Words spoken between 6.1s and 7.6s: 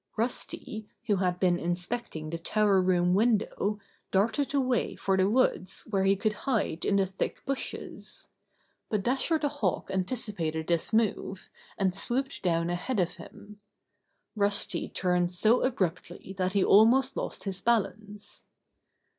could hide in the thick